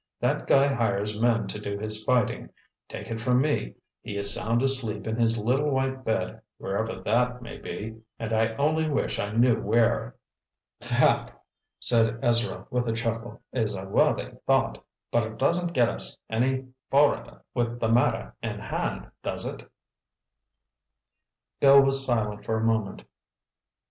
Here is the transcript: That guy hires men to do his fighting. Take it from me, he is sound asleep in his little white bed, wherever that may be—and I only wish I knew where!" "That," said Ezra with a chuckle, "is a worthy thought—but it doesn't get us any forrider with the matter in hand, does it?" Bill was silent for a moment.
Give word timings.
That 0.19 0.47
guy 0.47 0.65
hires 0.65 1.15
men 1.21 1.45
to 1.45 1.59
do 1.59 1.77
his 1.77 2.03
fighting. 2.03 2.49
Take 2.89 3.11
it 3.11 3.21
from 3.21 3.39
me, 3.39 3.75
he 4.01 4.17
is 4.17 4.33
sound 4.33 4.63
asleep 4.63 5.05
in 5.05 5.15
his 5.15 5.37
little 5.37 5.69
white 5.69 6.03
bed, 6.03 6.41
wherever 6.57 6.99
that 7.01 7.43
may 7.43 7.57
be—and 7.59 8.33
I 8.33 8.55
only 8.55 8.89
wish 8.89 9.19
I 9.19 9.31
knew 9.31 9.61
where!" 9.61 10.15
"That," 10.79 11.39
said 11.79 12.17
Ezra 12.23 12.65
with 12.71 12.87
a 12.89 12.93
chuckle, 12.93 13.43
"is 13.53 13.75
a 13.75 13.85
worthy 13.85 14.31
thought—but 14.47 15.23
it 15.23 15.37
doesn't 15.37 15.73
get 15.73 15.89
us 15.89 16.17
any 16.31 16.65
forrider 16.91 17.41
with 17.53 17.79
the 17.79 17.89
matter 17.89 18.33
in 18.41 18.57
hand, 18.57 19.11
does 19.21 19.45
it?" 19.45 19.69
Bill 21.59 21.79
was 21.79 22.03
silent 22.03 22.43
for 22.43 22.57
a 22.57 22.63
moment. 22.65 23.03